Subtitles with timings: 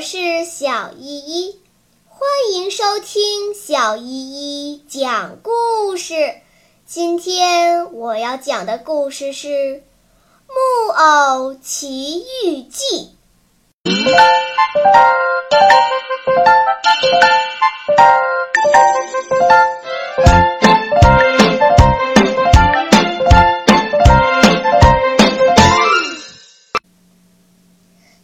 [0.00, 1.60] 我是小依依，
[2.06, 6.36] 欢迎收听小依依讲故事。
[6.86, 9.48] 今天我要讲的故事是
[10.48, 13.10] 《木偶奇遇记》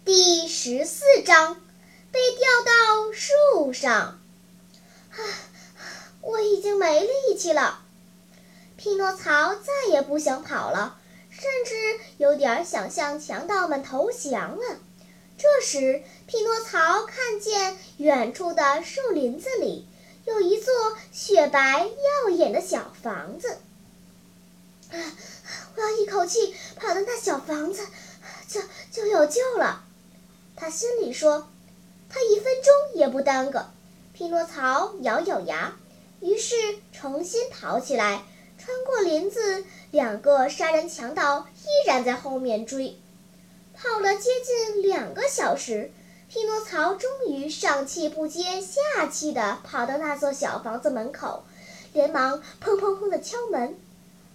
[0.07, 1.59] 第十四章。
[2.17, 4.19] 被吊到树上，
[5.11, 5.19] 啊！
[6.23, 7.83] 我已经没力气了。
[8.79, 10.99] 匹诺曹再也不想跑了，
[11.29, 14.79] 甚至有点想向强盗们投降了。
[15.37, 19.87] 这时，匹诺曹看见远处的树林子里
[20.25, 20.73] 有一座
[21.13, 23.59] 雪白耀眼的小房子。
[24.91, 24.97] 啊！
[25.75, 27.87] 我要一口气跑到那小房子，
[28.49, 29.85] 就就有救了。
[30.57, 31.47] 他心里说。
[32.09, 33.67] 他一分钟也不耽搁，
[34.13, 35.77] 匹诺曹咬咬牙，
[36.21, 36.55] 于是
[36.93, 38.23] 重新跑起来，
[38.59, 39.65] 穿过林子。
[39.93, 42.99] 两个杀人强盗依然在后面追，
[43.73, 45.91] 跑了接近两个小时，
[46.29, 51.45] 匹诺曹终于上气不接下气地跑到那座小房子门口，
[51.95, 53.79] 连忙砰砰砰地敲门，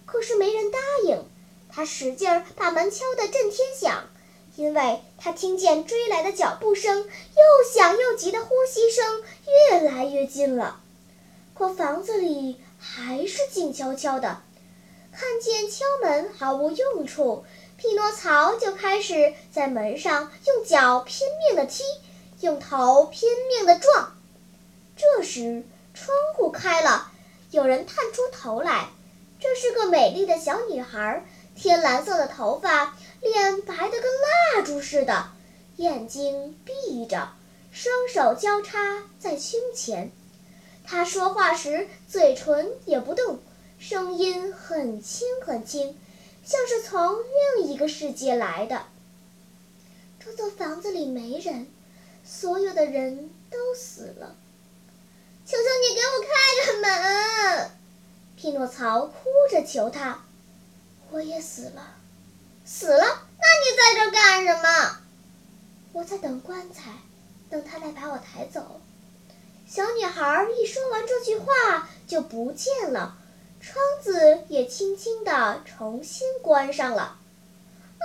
[0.04, 1.24] 可是没人答应。
[1.70, 4.04] 他使劲儿把门敲得震天响。
[4.56, 9.22] 因为他听见追来的脚步声，又响又急的呼吸声
[9.70, 10.80] 越来越近了，
[11.54, 14.42] 可房子里还是静悄悄的。
[15.10, 17.44] 看见敲门毫无用处，
[17.76, 21.82] 匹诺曹就开始在门上用脚拼命的踢，
[22.40, 24.14] 用头拼命的撞。
[24.96, 25.64] 这时，
[25.94, 27.10] 窗户开了，
[27.50, 28.88] 有人探出头来，
[29.40, 32.96] 这是个美丽的小女孩，天蓝色的头发。
[33.22, 35.30] 脸白得跟蜡烛似的，
[35.76, 37.28] 眼睛闭着，
[37.70, 40.10] 双手交叉在胸前。
[40.84, 43.38] 他说话时嘴唇也不动，
[43.78, 45.96] 声音很轻很轻，
[46.44, 47.16] 像是从
[47.56, 48.86] 另一个世界来的。
[50.18, 51.68] 这座房子里没人，
[52.24, 54.34] 所有的人都死了。
[55.46, 56.28] 求求你给我开
[56.66, 57.70] 开门！
[58.34, 59.12] 匹诺曹哭
[59.48, 60.24] 着求他。
[61.12, 61.94] 我也死了。
[62.64, 63.04] 死了？
[63.38, 64.98] 那你在这干什么？
[65.92, 66.90] 我在等棺材，
[67.50, 68.80] 等他来把我抬走。
[69.68, 73.16] 小女孩一说完这句话就不见了，
[73.60, 77.18] 窗子也轻轻地重新关上了。
[77.98, 78.04] 哦，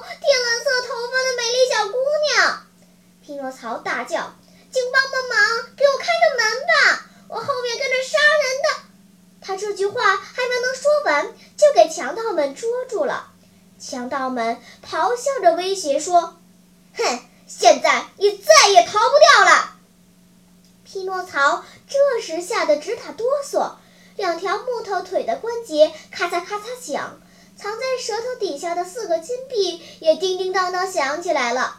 [0.00, 1.98] 天蓝色头发的美丽小姑
[2.34, 2.62] 娘！
[3.22, 4.34] 匹诺曹大叫
[4.72, 7.06] ：“请帮帮忙，给我开个门吧！
[7.28, 8.86] 我后面跟着杀人的。”
[9.46, 11.34] 他这句话还没能说完，
[11.66, 13.32] 就给强盗们捉住了。
[13.78, 16.38] 强盗们咆哮着威胁说
[16.96, 19.74] ：“哼，现在你再也逃不掉了！”
[20.84, 23.72] 匹诺曹这时吓得直打哆嗦，
[24.16, 27.20] 两条木头腿的关节咔嚓咔嚓响，
[27.56, 31.78] 藏在舌头底下的四个金币也叮叮当当响起来了。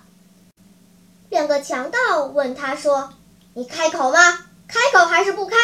[1.30, 3.14] 两个强盗问他说
[3.56, 4.46] ：“你开口吗？
[4.68, 5.56] 开口还是不开？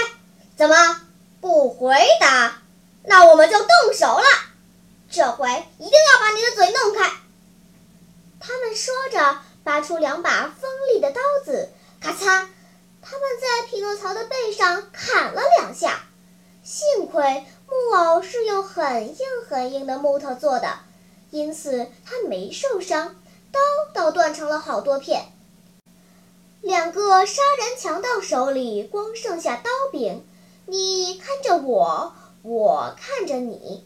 [0.55, 1.01] 怎么
[1.41, 2.62] 不回答？
[3.05, 4.23] 那我们就动手了。”
[5.09, 5.47] 这回
[5.77, 7.11] 一定要把你的嘴弄开！
[8.39, 11.69] 他们说着，拔出两把锋利的刀子，
[12.01, 12.47] 咔嚓，
[13.01, 16.03] 他们在匹诺曹的背上砍了两下。
[16.63, 20.79] 幸亏木偶是用很硬很硬的木头做的，
[21.29, 23.15] 因此他没受伤，
[23.51, 23.59] 刀
[23.93, 25.31] 倒断成了好多片。
[26.61, 30.25] 两个杀人强盗手里光剩下刀柄，
[30.65, 33.85] 你看着我，我看着你。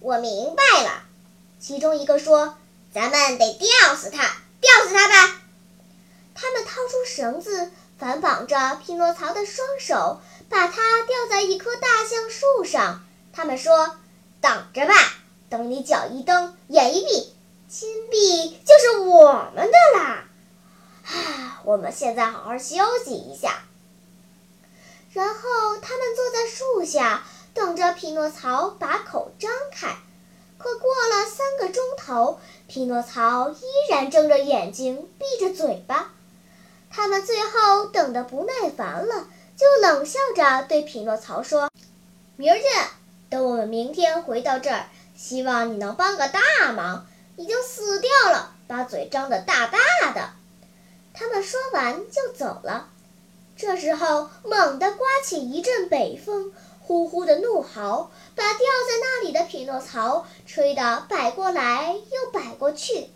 [0.00, 1.04] 我明白了，
[1.60, 2.56] 其中一个说
[2.92, 5.40] ：“咱们得吊死他，吊死他吧。”
[6.34, 13.04] 他们掏出绳子，反绑着匹诺曹的双手，把他吊在一棵大橡树上。
[13.32, 13.96] 他们说
[14.40, 14.94] ：“等着吧，
[15.50, 17.34] 等你脚一蹬，眼一闭，
[17.68, 20.24] 金币就是我们的啦。”
[21.04, 23.62] 啊，我们现在好好休息一下。
[25.12, 27.24] 然后他们坐在树下。
[27.54, 29.96] 等着匹诺曹把口张开，
[30.58, 36.12] 可过了三个钟头，匹诺曹依然睁着眼睛，闭着嘴巴。
[36.90, 39.26] 他们最后等得不耐烦了，
[39.56, 41.70] 就冷笑着对匹诺曹说
[42.36, 42.64] ：“明儿见！
[43.30, 47.06] 等我们明天回到这儿，希望你能帮个大忙。
[47.36, 50.30] 已经死掉了，把嘴张得大大的。”
[51.14, 52.88] 他们说完就走了。
[53.56, 56.52] 这时候，猛地刮起一阵北风。
[56.84, 63.08] 呼呼的怒嚎，把吊在那里的匹诺曹吹得摆过来又摆过去，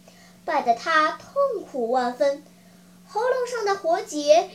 [0.44, 2.44] 摆得他痛苦万分。
[3.08, 4.50] 喉咙上的活结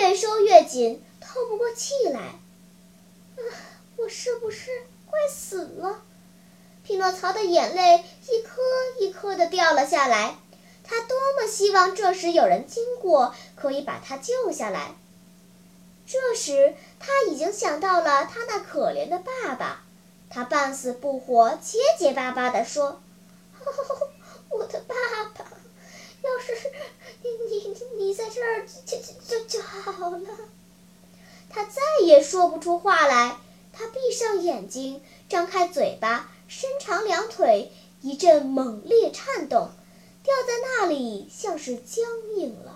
[0.00, 2.20] 越收越紧，透不过气来。
[2.20, 3.40] 啊，
[3.96, 4.70] 我是不是
[5.08, 6.02] 快死了？
[6.82, 8.60] 匹诺曹的眼泪一颗
[9.00, 10.36] 一颗地掉了下来。
[10.84, 14.94] 他多么希望这时有人经过，可以把他救下来。
[16.06, 19.82] 这时他已经想到了他那可怜的爸爸。
[20.28, 23.00] 他半死不活、结结巴巴地说
[24.50, 24.94] ：“我的爸
[25.34, 25.44] 爸，
[26.22, 26.72] 要是
[27.22, 30.20] 你你你在这儿就就就好了。”
[31.48, 33.38] 他再也说不出话来。
[33.72, 37.70] 他闭上眼睛，张开嘴巴，伸长两腿，
[38.00, 39.70] 一阵猛烈颤动，
[40.22, 42.04] 掉在那里，像是僵
[42.36, 42.75] 硬了。